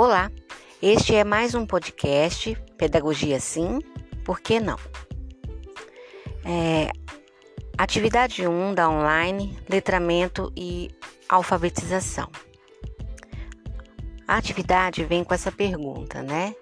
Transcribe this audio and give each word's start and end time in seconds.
Olá, 0.00 0.30
este 0.80 1.16
é 1.16 1.24
mais 1.24 1.56
um 1.56 1.66
podcast 1.66 2.54
Pedagogia 2.76 3.40
Sim, 3.40 3.80
por 4.24 4.38
que 4.38 4.60
não? 4.60 4.78
É, 6.44 6.92
atividade 7.76 8.46
1 8.46 8.74
da 8.74 8.88
online, 8.88 9.58
letramento 9.68 10.52
e 10.56 10.88
alfabetização. 11.28 12.30
A 14.28 14.36
atividade 14.36 15.04
vem 15.04 15.24
com 15.24 15.34
essa 15.34 15.50
pergunta, 15.50 16.22
né? 16.22 16.54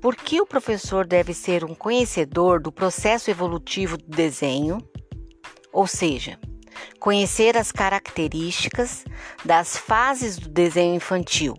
Por 0.00 0.16
que 0.16 0.40
o 0.40 0.46
professor 0.46 1.06
deve 1.06 1.34
ser 1.34 1.62
um 1.62 1.74
conhecedor 1.74 2.58
do 2.58 2.72
processo 2.72 3.30
evolutivo 3.30 3.98
do 3.98 4.16
desenho? 4.16 4.78
Ou 5.70 5.86
seja, 5.86 6.40
conhecer 6.98 7.54
as 7.54 7.70
características 7.70 9.04
das 9.44 9.76
fases 9.76 10.38
do 10.38 10.48
desenho 10.48 10.94
infantil 10.94 11.54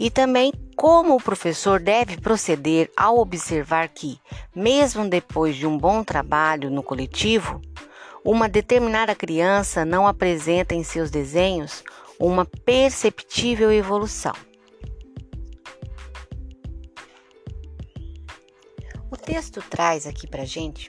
e 0.00 0.08
também 0.08 0.50
como 0.74 1.14
o 1.14 1.20
professor 1.20 1.78
deve 1.78 2.16
proceder 2.16 2.90
ao 2.96 3.18
observar 3.18 3.86
que, 3.90 4.18
mesmo 4.56 5.06
depois 5.06 5.54
de 5.54 5.66
um 5.66 5.76
bom 5.76 6.02
trabalho 6.02 6.70
no 6.70 6.82
coletivo, 6.82 7.60
uma 8.24 8.48
determinada 8.48 9.14
criança 9.14 9.84
não 9.84 10.08
apresenta 10.08 10.74
em 10.74 10.82
seus 10.82 11.10
desenhos 11.10 11.84
uma 12.18 12.46
perceptível 12.46 13.70
evolução. 13.70 14.32
O 19.10 19.18
texto 19.18 19.62
traz 19.68 20.06
aqui 20.06 20.26
para 20.26 20.46
gente 20.46 20.88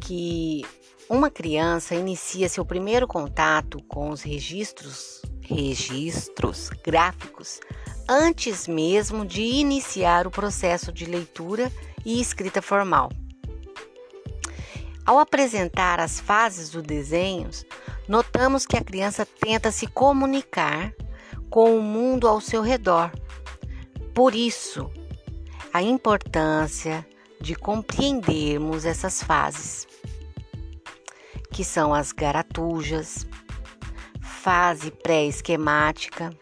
que 0.00 0.64
uma 1.10 1.28
criança 1.30 1.94
inicia 1.94 2.48
seu 2.48 2.64
primeiro 2.64 3.06
contato 3.06 3.82
com 3.82 4.08
os 4.08 4.22
registros, 4.22 5.20
registros 5.42 6.70
gráficos 6.82 7.60
antes 8.12 8.66
mesmo 8.66 9.24
de 9.24 9.40
iniciar 9.40 10.26
o 10.26 10.32
processo 10.32 10.92
de 10.92 11.04
leitura 11.04 11.70
e 12.04 12.20
escrita 12.20 12.60
formal. 12.60 13.08
Ao 15.06 15.20
apresentar 15.20 16.00
as 16.00 16.18
fases 16.18 16.70
do 16.70 16.82
desenho, 16.82 17.48
notamos 18.08 18.66
que 18.66 18.76
a 18.76 18.82
criança 18.82 19.24
tenta 19.24 19.70
se 19.70 19.86
comunicar 19.86 20.92
com 21.48 21.76
o 21.78 21.80
mundo 21.80 22.26
ao 22.26 22.40
seu 22.40 22.62
redor. 22.62 23.12
Por 24.12 24.34
isso, 24.34 24.90
a 25.72 25.80
importância 25.80 27.06
de 27.40 27.54
compreendermos 27.54 28.84
essas 28.84 29.22
fases, 29.22 29.86
que 31.52 31.62
são 31.62 31.94
as 31.94 32.10
garatujas, 32.10 33.24
fase 34.20 34.90
pré-esquemática, 34.90 36.36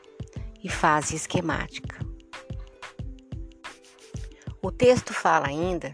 e 0.62 0.68
fase 0.68 1.16
esquemática. 1.16 1.98
O 4.60 4.70
texto 4.70 5.14
fala 5.14 5.46
ainda 5.46 5.92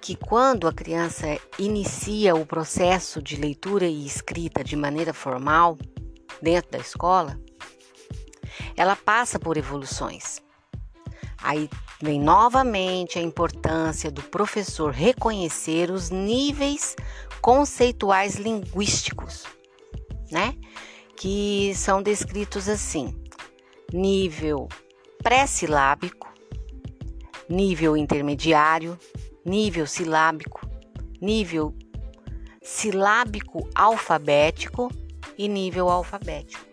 que 0.00 0.16
quando 0.16 0.66
a 0.66 0.72
criança 0.72 1.38
inicia 1.58 2.34
o 2.34 2.44
processo 2.44 3.22
de 3.22 3.36
leitura 3.36 3.86
e 3.86 4.04
escrita 4.04 4.64
de 4.64 4.74
maneira 4.74 5.14
formal 5.14 5.78
dentro 6.42 6.72
da 6.72 6.78
escola, 6.78 7.40
ela 8.76 8.96
passa 8.96 9.38
por 9.38 9.56
evoluções. 9.56 10.42
Aí 11.40 11.70
vem 12.00 12.20
novamente 12.20 13.18
a 13.18 13.22
importância 13.22 14.10
do 14.10 14.22
professor 14.22 14.92
reconhecer 14.92 15.90
os 15.90 16.10
níveis 16.10 16.96
conceituais 17.40 18.34
linguísticos, 18.34 19.44
né? 20.30 20.54
Que 21.16 21.72
são 21.76 22.02
descritos 22.02 22.68
assim: 22.68 23.21
nível 23.92 24.68
pré-silábico, 25.22 26.32
nível 27.48 27.96
intermediário, 27.96 28.98
nível 29.44 29.86
silábico, 29.86 30.66
nível 31.20 31.74
silábico 32.62 33.68
alfabético 33.74 34.90
e 35.36 35.48
nível 35.48 35.88
alfabético. 35.88 36.64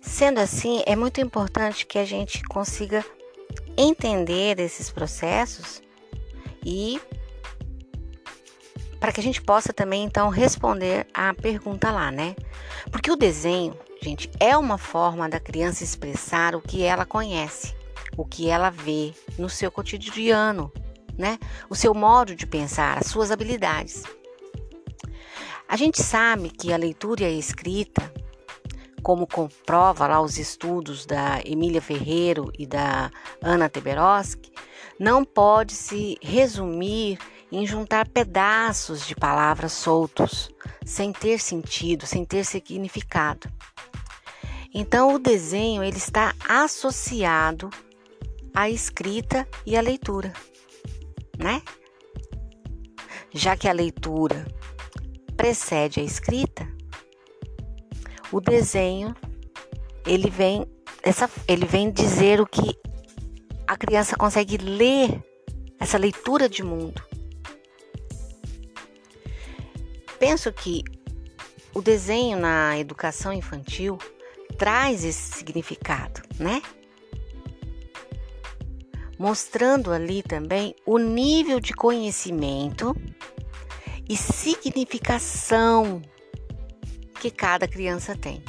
Sendo 0.00 0.38
assim, 0.38 0.82
é 0.86 0.94
muito 0.94 1.20
importante 1.20 1.86
que 1.86 1.98
a 1.98 2.04
gente 2.04 2.42
consiga 2.44 3.04
entender 3.76 4.60
esses 4.60 4.90
processos 4.90 5.82
e 6.64 7.00
para 9.00 9.12
que 9.12 9.20
a 9.20 9.22
gente 9.22 9.42
possa 9.42 9.72
também 9.72 10.04
então 10.04 10.28
responder 10.28 11.06
à 11.12 11.34
pergunta 11.34 11.90
lá, 11.90 12.10
né? 12.10 12.34
Porque 12.90 13.10
o 13.10 13.16
desenho 13.16 13.76
Gente, 14.04 14.30
é 14.38 14.54
uma 14.54 14.76
forma 14.76 15.30
da 15.30 15.40
criança 15.40 15.82
expressar 15.82 16.54
o 16.54 16.60
que 16.60 16.82
ela 16.82 17.06
conhece, 17.06 17.74
o 18.18 18.22
que 18.22 18.50
ela 18.50 18.68
vê 18.68 19.14
no 19.38 19.48
seu 19.48 19.70
cotidiano, 19.70 20.70
né? 21.16 21.38
O 21.70 21.74
seu 21.74 21.94
modo 21.94 22.36
de 22.36 22.46
pensar, 22.46 22.98
as 22.98 23.06
suas 23.06 23.30
habilidades. 23.30 24.02
A 25.66 25.74
gente 25.74 26.02
sabe 26.02 26.50
que 26.50 26.70
a 26.70 26.76
leitura 26.76 27.22
e 27.22 27.24
a 27.24 27.30
escrita, 27.30 28.12
como 29.02 29.26
comprova 29.26 30.06
lá 30.06 30.20
os 30.20 30.36
estudos 30.36 31.06
da 31.06 31.40
Emília 31.42 31.80
Ferreiro 31.80 32.52
e 32.58 32.66
da 32.66 33.10
Ana 33.40 33.70
Teberoski, 33.70 34.52
não 35.00 35.24
pode 35.24 35.72
se 35.72 36.18
resumir 36.20 37.18
em 37.50 37.66
juntar 37.66 38.06
pedaços 38.06 39.06
de 39.06 39.14
palavras 39.14 39.72
soltos, 39.72 40.50
sem 40.84 41.10
ter 41.10 41.38
sentido, 41.38 42.04
sem 42.04 42.22
ter 42.22 42.44
significado. 42.44 43.48
Então 44.76 45.14
o 45.14 45.20
desenho 45.20 45.84
ele 45.84 45.98
está 45.98 46.34
associado 46.48 47.70
à 48.52 48.68
escrita 48.68 49.46
e 49.64 49.76
à 49.76 49.80
leitura, 49.80 50.32
né? 51.38 51.62
Já 53.32 53.56
que 53.56 53.68
a 53.68 53.72
leitura 53.72 54.44
precede 55.36 56.00
a 56.00 56.02
escrita, 56.02 56.68
o 58.32 58.40
desenho 58.40 59.14
ele 60.04 60.28
vem 60.28 60.66
essa 61.04 61.30
ele 61.46 61.66
vem 61.66 61.92
dizer 61.92 62.40
o 62.40 62.46
que 62.46 62.76
a 63.68 63.76
criança 63.76 64.16
consegue 64.16 64.56
ler 64.56 65.22
essa 65.78 65.98
leitura 65.98 66.48
de 66.48 66.64
mundo. 66.64 67.00
Penso 70.18 70.52
que 70.52 70.82
o 71.72 71.80
desenho 71.80 72.38
na 72.38 72.76
educação 72.78 73.32
infantil 73.32 73.98
traz 74.58 75.04
esse 75.04 75.36
significado, 75.36 76.22
né? 76.38 76.62
Mostrando 79.18 79.92
ali 79.92 80.22
também 80.22 80.74
o 80.84 80.98
nível 80.98 81.60
de 81.60 81.72
conhecimento 81.72 82.96
e 84.08 84.16
significação 84.16 86.02
que 87.20 87.30
cada 87.30 87.66
criança 87.66 88.16
tem. 88.16 88.42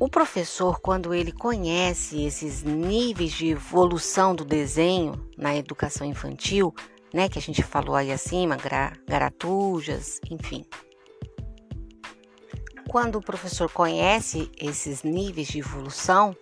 O 0.00 0.08
professor, 0.08 0.80
quando 0.80 1.14
ele 1.14 1.30
conhece 1.30 2.24
esses 2.24 2.62
níveis 2.62 3.32
de 3.32 3.48
evolução 3.48 4.34
do 4.34 4.44
desenho 4.44 5.14
na 5.38 5.54
educação 5.54 6.06
infantil, 6.06 6.74
né, 7.12 7.28
que 7.28 7.38
a 7.38 7.42
gente 7.42 7.62
falou 7.62 7.94
aí 7.94 8.10
acima, 8.10 8.58
garatujas, 9.06 10.20
enfim, 10.28 10.64
quando 12.94 13.16
o 13.16 13.20
professor 13.20 13.68
conhece 13.68 14.48
esses 14.56 15.02
níveis 15.02 15.48
de 15.48 15.58
evolução, 15.58 16.32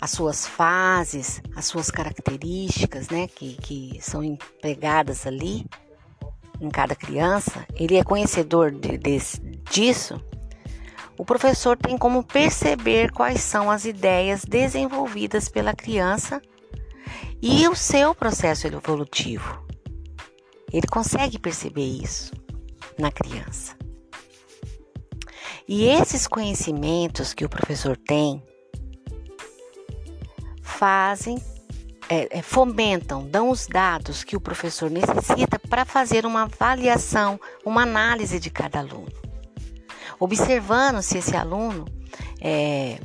as 0.00 0.10
suas 0.10 0.44
fases, 0.44 1.40
as 1.54 1.66
suas 1.66 1.88
características, 1.88 3.08
né, 3.08 3.28
que, 3.28 3.54
que 3.54 3.96
são 4.02 4.20
empregadas 4.20 5.24
ali 5.24 5.64
em 6.60 6.68
cada 6.68 6.96
criança, 6.96 7.64
ele 7.76 7.96
é 7.96 8.02
conhecedor 8.02 8.72
de, 8.72 8.98
de, 8.98 9.18
disso. 9.70 10.20
O 11.16 11.24
professor 11.24 11.76
tem 11.76 11.96
como 11.96 12.24
perceber 12.24 13.12
quais 13.12 13.40
são 13.40 13.70
as 13.70 13.84
ideias 13.84 14.44
desenvolvidas 14.44 15.48
pela 15.48 15.74
criança 15.74 16.42
e 17.40 17.68
o 17.68 17.76
seu 17.76 18.16
processo 18.16 18.66
evolutivo. 18.66 19.64
Ele 20.72 20.88
consegue 20.88 21.38
perceber 21.38 21.86
isso 21.86 22.32
na 22.98 23.12
criança. 23.12 23.79
E 25.72 25.84
esses 25.86 26.26
conhecimentos 26.26 27.32
que 27.32 27.44
o 27.44 27.48
professor 27.48 27.96
tem 27.96 28.42
fazem, 30.60 31.40
é, 32.08 32.38
é, 32.38 32.42
fomentam, 32.42 33.24
dão 33.24 33.50
os 33.50 33.68
dados 33.68 34.24
que 34.24 34.34
o 34.34 34.40
professor 34.40 34.90
necessita 34.90 35.60
para 35.60 35.84
fazer 35.84 36.26
uma 36.26 36.42
avaliação, 36.42 37.38
uma 37.64 37.82
análise 37.82 38.40
de 38.40 38.50
cada 38.50 38.80
aluno, 38.80 39.12
observando 40.18 41.00
se 41.02 41.18
esse 41.18 41.36
aluno 41.36 41.84
é, 42.40 42.98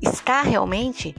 está 0.00 0.40
realmente 0.40 1.14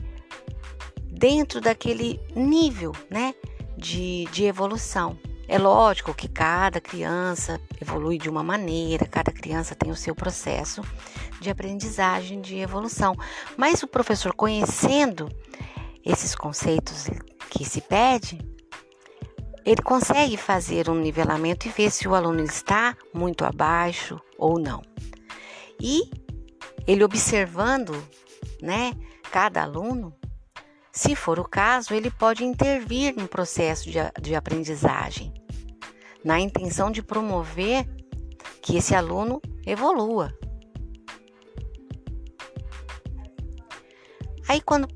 dentro 1.12 1.60
daquele 1.60 2.20
nível 2.34 2.90
né, 3.08 3.32
de, 3.78 4.24
de 4.32 4.46
evolução. 4.46 5.16
É 5.46 5.58
lógico 5.58 6.14
que 6.14 6.28
cada 6.28 6.80
criança 6.80 7.60
evolui 7.80 8.18
de 8.18 8.30
uma 8.30 8.42
maneira, 8.42 9.06
cada 9.06 9.30
criança 9.30 9.74
tem 9.74 9.90
o 9.90 9.96
seu 9.96 10.14
processo 10.14 10.82
de 11.40 11.50
aprendizagem, 11.50 12.40
de 12.40 12.56
evolução. 12.56 13.14
Mas 13.56 13.82
o 13.82 13.86
professor, 13.86 14.34
conhecendo 14.34 15.28
esses 16.04 16.34
conceitos 16.34 17.08
que 17.50 17.64
se 17.64 17.80
pede, 17.80 18.38
ele 19.64 19.82
consegue 19.82 20.36
fazer 20.36 20.90
um 20.90 20.94
nivelamento 20.94 21.66
e 21.66 21.70
ver 21.70 21.90
se 21.90 22.06
o 22.06 22.14
aluno 22.14 22.42
está 22.42 22.96
muito 23.12 23.44
abaixo 23.44 24.20
ou 24.38 24.58
não. 24.58 24.82
E 25.80 26.10
ele 26.86 27.02
observando, 27.02 27.92
né, 28.60 28.92
cada 29.30 29.62
aluno, 29.62 30.14
se 30.94 31.16
for 31.16 31.40
o 31.40 31.44
caso, 31.44 31.92
ele 31.92 32.08
pode 32.08 32.44
intervir 32.44 33.16
no 33.16 33.26
processo 33.26 33.90
de, 33.90 33.98
de 34.22 34.36
aprendizagem, 34.36 35.34
na 36.24 36.38
intenção 36.38 36.88
de 36.88 37.02
promover 37.02 37.84
que 38.62 38.76
esse 38.76 38.94
aluno 38.94 39.42
evolua. 39.66 40.32
Aí, 44.48 44.60
quando 44.60 44.86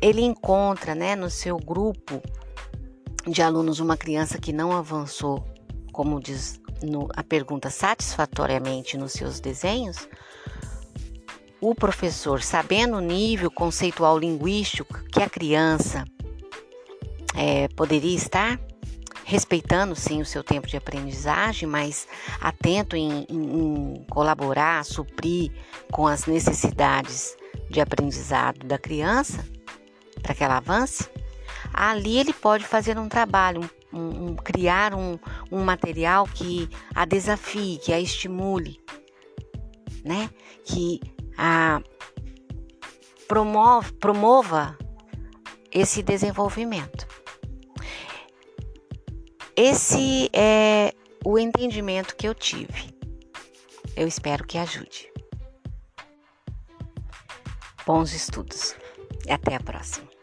ele 0.00 0.22
encontra 0.22 0.94
né, 0.94 1.14
no 1.14 1.28
seu 1.28 1.58
grupo 1.58 2.22
de 3.26 3.42
alunos 3.42 3.78
uma 3.78 3.96
criança 3.96 4.38
que 4.38 4.54
não 4.54 4.72
avançou, 4.72 5.46
como 5.92 6.18
diz 6.18 6.58
no, 6.82 7.08
a 7.14 7.22
pergunta, 7.22 7.68
satisfatoriamente 7.68 8.96
nos 8.96 9.12
seus 9.12 9.38
desenhos, 9.38 10.08
o 11.68 11.74
professor, 11.74 12.40
sabendo 12.40 12.96
o 12.96 13.00
nível 13.00 13.50
conceitual 13.50 14.16
linguístico 14.16 15.02
que 15.10 15.20
a 15.20 15.28
criança 15.28 16.04
é, 17.34 17.66
poderia 17.66 18.14
estar, 18.14 18.60
respeitando 19.24 19.96
sim 19.96 20.20
o 20.20 20.24
seu 20.24 20.44
tempo 20.44 20.68
de 20.68 20.76
aprendizagem, 20.76 21.68
mas 21.68 22.06
atento 22.40 22.94
em, 22.94 23.26
em, 23.28 23.96
em 23.98 24.04
colaborar, 24.08 24.84
suprir 24.84 25.50
com 25.90 26.06
as 26.06 26.26
necessidades 26.26 27.36
de 27.68 27.80
aprendizado 27.80 28.64
da 28.64 28.78
criança, 28.78 29.44
para 30.22 30.36
que 30.36 30.44
ela 30.44 30.58
avance, 30.58 31.10
ali 31.74 32.16
ele 32.16 32.32
pode 32.32 32.62
fazer 32.62 32.96
um 32.96 33.08
trabalho, 33.08 33.68
um, 33.92 34.28
um, 34.28 34.36
criar 34.36 34.94
um, 34.94 35.18
um 35.50 35.64
material 35.64 36.28
que 36.32 36.70
a 36.94 37.04
desafie, 37.04 37.78
que 37.78 37.92
a 37.92 37.98
estimule, 37.98 38.80
né? 40.04 40.30
Que 40.64 41.00
a 41.36 41.80
promove, 43.28 43.92
promova 43.94 44.76
esse 45.70 46.02
desenvolvimento. 46.02 47.06
Esse 49.56 50.30
é 50.32 50.92
o 51.24 51.38
entendimento 51.38 52.14
que 52.14 52.28
eu 52.28 52.34
tive. 52.34 52.94
Eu 53.96 54.06
espero 54.06 54.46
que 54.46 54.58
ajude. 54.58 55.10
Bons 57.86 58.12
estudos 58.12 58.74
e 59.26 59.32
até 59.32 59.54
a 59.54 59.60
próxima. 59.60 60.15